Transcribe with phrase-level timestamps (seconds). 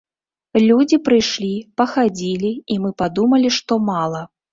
[0.69, 1.49] Людзі прыйшлі,
[1.81, 4.23] пахадзілі, і мы падумалі, што мала.